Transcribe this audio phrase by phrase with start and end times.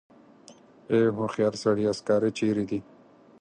[0.91, 2.79] ای هوښیار سړیه سکاره چېرې دي.